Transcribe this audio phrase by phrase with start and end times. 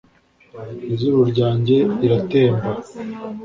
[0.91, 2.69] izuru ryanjye riratemba